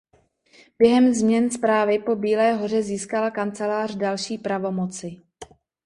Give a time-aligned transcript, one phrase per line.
[0.79, 5.21] Během změn správy po Bílé hoře získala kancelář další pravomoci.